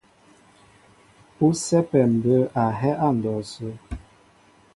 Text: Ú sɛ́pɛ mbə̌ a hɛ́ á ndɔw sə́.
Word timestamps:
Ú 1.45 1.47
sɛ́pɛ 1.63 1.99
mbə̌ 2.13 2.37
a 2.61 2.63
hɛ́ 2.79 2.91
á 3.05 3.07
ndɔw 3.15 3.39
sə́. 3.51 3.73